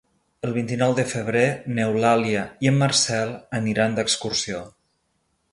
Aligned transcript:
El 0.45 0.53
vint-i-nou 0.53 0.93
de 0.99 1.05
febrer 1.11 1.43
n'Eulàlia 1.79 2.47
i 2.67 2.71
en 2.73 2.81
Marcel 2.85 3.37
aniran 3.61 3.97
d'excursió. 4.01 4.67